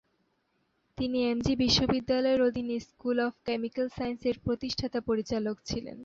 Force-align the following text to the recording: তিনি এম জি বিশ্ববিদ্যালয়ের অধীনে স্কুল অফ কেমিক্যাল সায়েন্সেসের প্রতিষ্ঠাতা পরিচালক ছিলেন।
তিনি 0.97 1.17
এম 1.25 1.39
জি 1.45 1.53
বিশ্ববিদ্যালয়ের 1.57 2.41
অধীনে 2.47 2.77
স্কুল 2.87 3.17
অফ 3.27 3.33
কেমিক্যাল 3.47 3.87
সায়েন্সেসের 3.89 4.35
প্রতিষ্ঠাতা 4.45 4.99
পরিচালক 5.09 5.55
ছিলেন। 5.69 5.97